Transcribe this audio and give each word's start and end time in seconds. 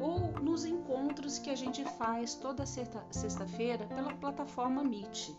ou 0.00 0.32
nos 0.40 0.64
encontros 0.64 1.38
que 1.38 1.50
a 1.50 1.54
gente 1.54 1.84
faz 1.98 2.34
toda 2.34 2.64
sexta-feira 2.64 3.84
pela 3.88 4.14
plataforma 4.14 4.82
Meet. 4.82 5.36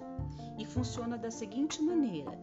E 0.60 0.66
funciona 0.68 1.18
da 1.18 1.32
seguinte 1.32 1.82
maneira: 1.82 2.40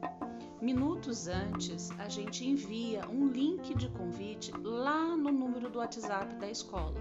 minutos 0.60 1.28
antes, 1.28 1.92
a 1.92 2.08
gente 2.08 2.44
envia 2.44 3.08
um 3.08 3.28
link 3.28 3.76
de 3.76 3.88
convite 3.90 4.50
lá 4.60 5.16
no 5.16 5.30
número 5.30 5.70
do 5.70 5.78
WhatsApp 5.78 6.34
da 6.34 6.50
escola. 6.50 7.00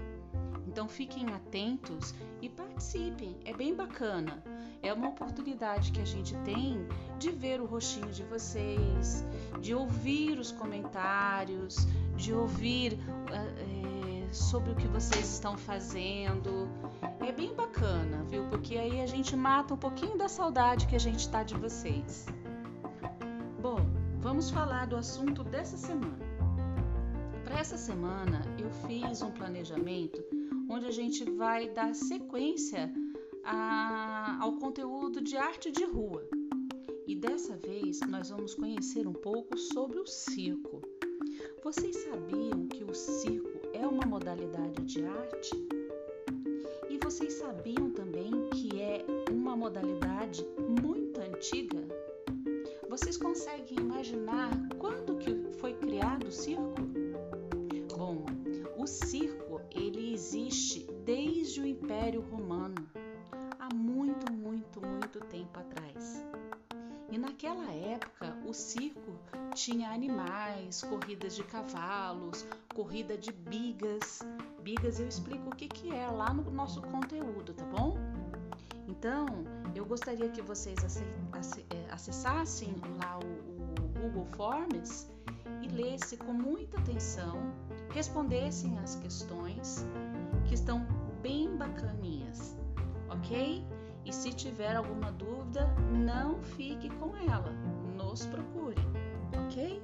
Então 0.68 0.86
fiquem 0.86 1.26
atentos 1.32 2.14
e 2.42 2.48
participem, 2.48 3.34
é 3.46 3.54
bem 3.54 3.74
bacana. 3.74 4.44
É 4.82 4.92
uma 4.92 5.08
oportunidade 5.08 5.90
que 5.90 6.00
a 6.00 6.04
gente 6.04 6.36
tem 6.44 6.86
de 7.18 7.30
ver 7.30 7.60
o 7.60 7.64
rostinho 7.64 8.12
de 8.12 8.22
vocês, 8.24 9.24
de 9.60 9.74
ouvir 9.74 10.38
os 10.38 10.52
comentários, 10.52 11.88
de 12.16 12.34
ouvir 12.34 12.98
é, 13.32 14.32
sobre 14.32 14.72
o 14.72 14.76
que 14.76 14.86
vocês 14.86 15.32
estão 15.32 15.56
fazendo. 15.56 16.68
É 17.26 17.32
bem 17.32 17.54
bacana, 17.54 18.22
viu? 18.28 18.44
Porque 18.50 18.76
aí 18.76 19.00
a 19.00 19.06
gente 19.06 19.34
mata 19.34 19.72
um 19.72 19.78
pouquinho 19.78 20.18
da 20.18 20.28
saudade 20.28 20.86
que 20.86 20.94
a 20.94 21.00
gente 21.00 21.20
está 21.20 21.42
de 21.42 21.54
vocês. 21.56 22.26
Bom, 23.60 23.80
vamos 24.20 24.50
falar 24.50 24.86
do 24.86 24.96
assunto 24.96 25.42
dessa 25.42 25.78
semana. 25.78 26.28
Para 27.42 27.58
essa 27.58 27.78
semana 27.78 28.42
eu 28.58 28.70
fiz 28.86 29.22
um 29.22 29.30
planejamento 29.30 30.37
onde 30.68 30.86
a 30.86 30.90
gente 30.90 31.24
vai 31.24 31.68
dar 31.68 31.94
sequência 31.94 32.92
a, 33.42 34.38
ao 34.40 34.58
conteúdo 34.58 35.20
de 35.20 35.36
arte 35.36 35.70
de 35.70 35.84
rua. 35.84 36.28
E 37.06 37.14
dessa 37.14 37.56
vez 37.56 38.00
nós 38.00 38.28
vamos 38.28 38.54
conhecer 38.54 39.06
um 39.06 39.12
pouco 39.12 39.56
sobre 39.56 39.98
o 39.98 40.06
circo. 40.06 40.82
Vocês 41.64 41.96
sabiam 41.96 42.66
que 42.66 42.84
o 42.84 42.94
circo 42.94 43.58
é 43.72 43.86
uma 43.86 44.04
modalidade 44.04 44.84
de 44.84 45.04
arte? 45.04 45.50
E 46.90 46.98
vocês 46.98 47.34
sabiam 47.34 47.90
também 47.90 48.30
que 48.50 48.80
é 48.80 49.04
uma 49.30 49.56
modalidade 49.56 50.46
muito 50.82 51.20
antiga? 51.20 51.78
Vocês 52.88 53.16
conseguem 53.16 53.78
imaginar 53.78 54.50
quando 54.78 55.16
que 55.16 55.34
foi 55.58 55.72
criado 55.74 56.26
o 56.26 56.32
circo? 56.32 56.67
Existe 60.18 60.84
desde 61.04 61.60
o 61.60 61.66
Império 61.66 62.20
Romano, 62.20 62.74
há 63.56 63.72
muito, 63.72 64.32
muito, 64.32 64.84
muito 64.84 65.20
tempo 65.20 65.60
atrás. 65.60 66.26
E 67.08 67.16
naquela 67.16 67.70
época 67.70 68.36
o 68.44 68.52
circo 68.52 69.12
tinha 69.54 69.90
animais, 69.90 70.82
corridas 70.82 71.36
de 71.36 71.44
cavalos, 71.44 72.44
corrida 72.74 73.16
de 73.16 73.30
bigas. 73.30 74.18
Bigas 74.60 74.98
eu 74.98 75.06
explico 75.06 75.50
o 75.50 75.54
que, 75.54 75.68
que 75.68 75.94
é 75.94 76.08
lá 76.08 76.34
no 76.34 76.50
nosso 76.50 76.82
conteúdo, 76.82 77.54
tá 77.54 77.64
bom? 77.66 77.96
Então, 78.88 79.24
eu 79.72 79.86
gostaria 79.86 80.28
que 80.30 80.42
vocês 80.42 80.78
é, 80.84 81.92
acessassem 81.92 82.74
lá 83.00 83.20
o, 83.20 83.58
Google 84.00 84.26
Forms 84.36 85.10
e 85.62 85.68
lesse 85.68 86.16
com 86.16 86.32
muita 86.32 86.78
atenção 86.78 87.36
respondessem 87.92 88.78
as 88.78 88.94
questões 88.96 89.84
que 90.48 90.54
estão 90.54 90.86
bem 91.22 91.56
bacaninhas, 91.56 92.56
ok? 93.10 93.64
E 94.04 94.12
se 94.12 94.32
tiver 94.32 94.74
alguma 94.74 95.12
dúvida, 95.12 95.66
não 95.92 96.42
fique 96.42 96.88
com 96.88 97.14
ela, 97.16 97.52
nos 97.94 98.24
procure, 98.26 98.80
ok? 99.44 99.82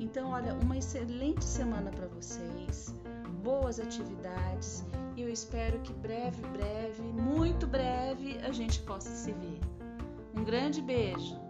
Então, 0.00 0.30
olha, 0.30 0.54
uma 0.54 0.78
excelente 0.78 1.44
semana 1.44 1.90
para 1.90 2.06
vocês, 2.08 2.94
boas 3.42 3.78
atividades 3.78 4.84
e 5.16 5.22
eu 5.22 5.28
espero 5.28 5.78
que 5.80 5.92
breve, 5.92 6.40
breve, 6.48 7.02
muito 7.02 7.66
breve 7.66 8.38
a 8.38 8.52
gente 8.52 8.80
possa 8.80 9.10
se 9.10 9.32
ver. 9.32 9.60
Um 10.34 10.44
grande 10.44 10.80
beijo! 10.80 11.47